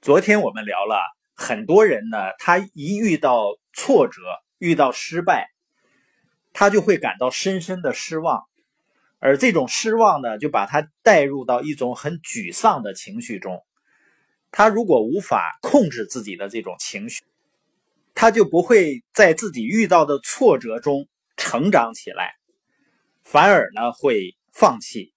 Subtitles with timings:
[0.00, 0.96] 昨天我们聊了
[1.34, 4.22] 很多人呢，他一遇到挫折、
[4.58, 5.48] 遇到失败，
[6.52, 8.44] 他就会感到深深的失望，
[9.18, 13.64] 而这种失望呢，就把他带入到一种很沮丧的情绪中。
[14.52, 17.24] 他如果无法控制自己的这种情绪，
[18.14, 22.34] 他就不会在自己遇到的挫折中成长起来，
[23.24, 25.12] 反而呢会放弃。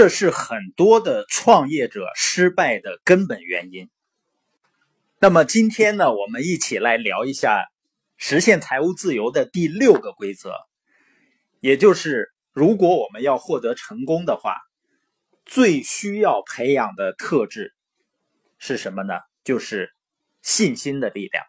[0.00, 3.90] 这是很多的创业者失败的根本原因。
[5.18, 7.66] 那么今天呢，我们一起来聊一下
[8.16, 10.54] 实现财务自由的第六个规则，
[11.60, 14.56] 也就是如果我们要获得成功的话，
[15.44, 17.74] 最需要培养的特质
[18.56, 19.20] 是什么呢？
[19.44, 19.90] 就是
[20.40, 21.44] 信心的力量。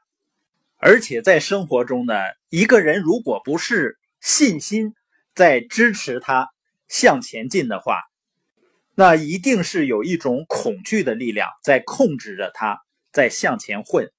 [0.75, 2.15] 而且在生活中呢，
[2.49, 4.93] 一个人如果不是信心
[5.33, 6.49] 在支持他
[6.89, 8.01] 向前进的话，
[9.01, 14.11] 那一定是有一种恐惧的力量在控制着他，在向前混。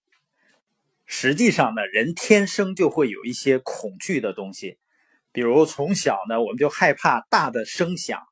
[1.06, 4.78] 实际上呢，人天生就会有一些恐惧的东西，
[5.30, 8.22] 比如从小呢，我们就害怕大的声响。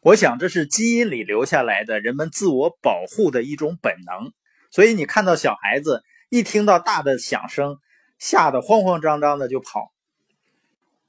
[0.00, 4.34] 我想这是基因里留下来的人们自我保护的一种本能。
[4.70, 7.78] 所以你看到小孩子一听到大的响声，
[8.18, 9.94] 吓得慌慌张张的就跑。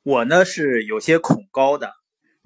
[0.03, 1.91] 我呢是有些恐高的。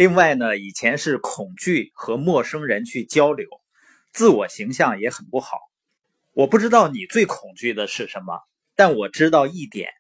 [0.02, 3.48] 另外呢，以前是恐惧和陌生人去交流，
[4.12, 5.60] 自我形象也很不好。
[6.32, 8.40] 我不知道你最恐惧的是什么，
[8.76, 9.92] 但我知道一点：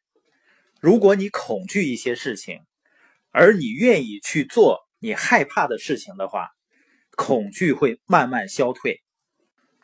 [0.79, 2.61] 如果你恐惧一些事情，
[3.29, 6.49] 而你愿意去做你害怕的事情的话，
[7.15, 9.03] 恐惧会慢慢消退。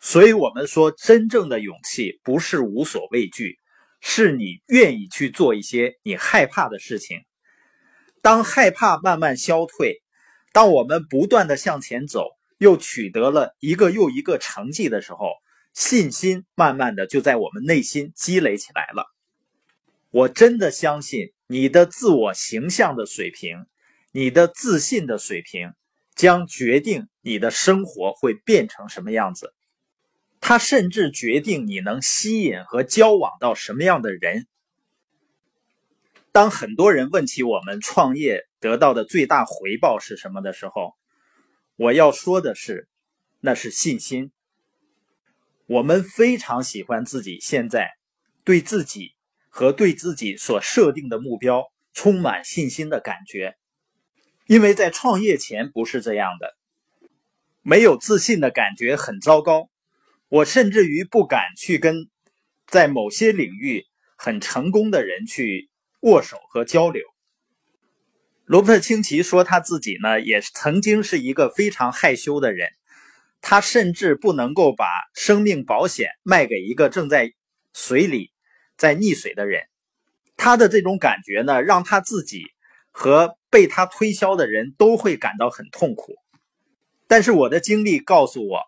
[0.01, 3.59] 所以，我们说，真正的勇气不是无所畏惧，
[4.01, 7.19] 是你愿意去做一些你害怕的事情。
[8.23, 10.01] 当害怕慢慢消退。
[10.51, 15.33] 当我们不断的向前走，又取得了一个又一个成绩的时候，
[15.73, 19.05] 信心慢慢的就在我们内心积累起来了。
[20.09, 23.65] 我真的相信你的自我形象的水平，
[24.11, 25.73] 你的自信的水平，
[26.15, 29.53] 将决定你的生活会变成什么样子。
[30.39, 34.47] 它甚至决定你能吸引和交往到什么样的人。
[36.31, 40.95] 当很多人问起我们创业得到的最大回报是什么的时候，
[41.75, 42.87] 我要说的是，
[43.39, 44.31] 那是信心。
[45.65, 47.91] 我们非常喜欢自己现在
[48.43, 49.15] 对自己
[49.49, 51.63] 和对自己所设定的目标
[51.93, 53.55] 充满信心的感觉，
[54.45, 56.55] 因为在创业前不是这样的，
[57.61, 59.69] 没有自信的感觉很糟糕。
[60.29, 62.09] 我甚至于不敢去跟
[62.65, 63.85] 在某些领域
[64.17, 65.69] 很成功的人去。
[66.01, 67.01] 握手和交流。
[68.47, 72.69] 罗伯特清崎说，他自己呢也曾经是一个非常害羞的人，
[73.41, 77.33] 他甚至不能够把生命保险卖给一个正在
[77.73, 78.31] 水里
[78.77, 79.63] 在溺水的人。
[80.37, 82.45] 他的这种感觉呢，让他自己
[82.89, 86.15] 和被他推销的人都会感到很痛苦。
[87.05, 88.61] 但是我的经历告诉我，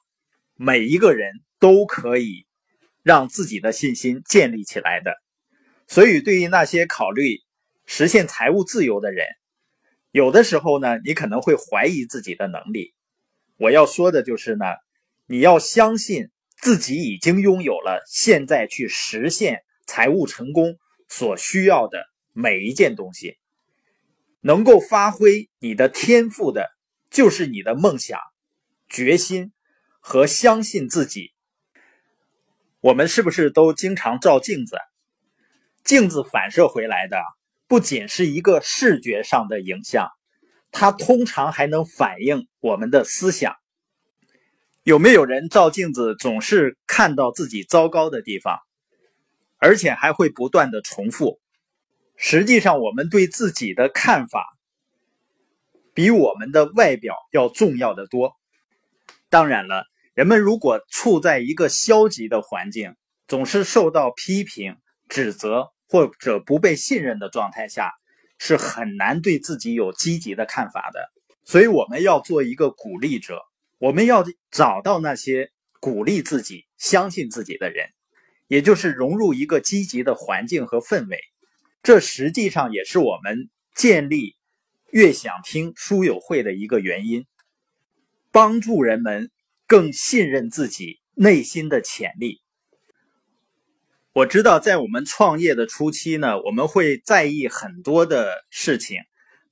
[0.56, 2.46] 每一个人都可以
[3.02, 5.14] 让自己的信心建立起来的。
[5.88, 7.38] 所以，对于那些考虑
[7.86, 9.26] 实现财务自由的人，
[10.12, 12.94] 有的时候呢，你可能会怀疑自己的能力。
[13.58, 14.66] 我要说的就是呢，
[15.28, 20.78] 你要相信自己已经拥有了现在去实现财务成功
[21.08, 22.04] 所需要的
[22.34, 23.38] 每一件东西。
[24.42, 26.70] 能够发挥你的天赋的，
[27.12, 28.18] 就是你的梦想、
[28.88, 29.52] 决心
[30.00, 31.34] 和相信自己。
[32.80, 34.78] 我们是不是都经常照镜子？
[35.84, 37.18] 镜子反射回来的
[37.70, 40.10] 不仅是一个视觉上的影像，
[40.72, 43.56] 它通常还能反映我们的思想。
[44.82, 48.58] 有没有人照镜子总是看到自己糟糕的地方，
[49.58, 51.40] 而且还会不断的重复？
[52.16, 54.58] 实际上，我们对自己的看法
[55.94, 58.34] 比我们的外表要重要的多。
[59.30, 62.96] 当然了，人们如果处在一个消极的环境，
[63.28, 64.76] 总是受到批评、
[65.08, 65.68] 指责。
[65.90, 67.92] 或者不被信任的状态下，
[68.38, 71.12] 是很难对自己有积极的看法的。
[71.44, 73.42] 所以我们要做一个鼓励者，
[73.80, 77.90] 我们要找到那些鼓励自己、相信自己的人，
[78.48, 81.18] 也就是融入一个积极的环境和氛围。
[81.82, 84.36] 这实际上也是我们建立
[84.92, 87.26] 越想听书友会的一个原因，
[88.32, 89.32] 帮助人们
[89.66, 92.42] 更信任自己内心的潜力。
[94.20, 98.98] 我知道，在我们创业的初期呢，我们会在意很多的事情，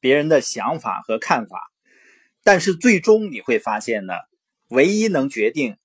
[0.02, 1.72] 别人的想法和看法。
[2.44, 4.14] 但是最终你会发现呢，
[4.68, 5.78] 唯一能决定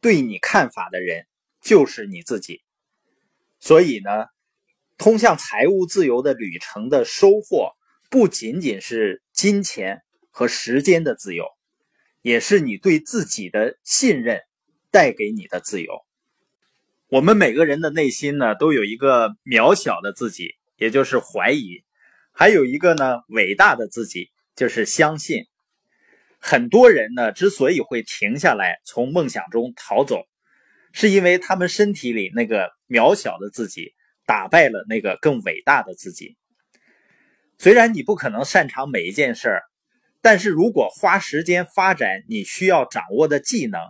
[0.00, 1.28] 对你看法的人
[1.62, 2.62] 就是你自己。
[3.60, 4.26] 所以呢，
[4.96, 7.76] 通向财务自由的旅程的收获，
[8.10, 10.02] 不仅仅是金钱
[10.32, 11.44] 和时间的自由，
[12.22, 14.40] 也是你对自己的信任
[14.90, 15.92] 带给你的自由。
[17.10, 21.82] 我们每个人的内心呢，都有一个渺小的自己，也就是怀疑；
[22.32, 25.44] 还有一个呢，伟大的自己，就是相信。
[26.38, 30.20] 很多人呢，之所以会停下来，从梦想中逃走，
[30.92, 33.94] 是因为他们身体里那个渺小的自己
[34.26, 36.36] 打败了那个更伟大的自己。
[37.56, 39.62] 虽然你不可能擅长每一件事儿，
[40.20, 43.80] 但是如果花时间发展你需要掌握的技能，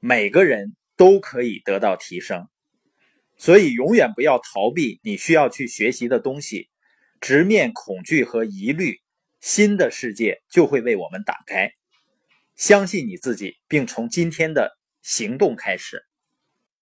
[0.00, 2.46] 每个人都可以得到提升。
[3.38, 6.68] 所以，永远不要逃避你需要去学习的东西，
[7.22, 9.00] 直面恐惧和疑虑。
[9.40, 11.72] 新的世界就会为我们打开，
[12.54, 16.04] 相信你自己，并从今天的行动开始。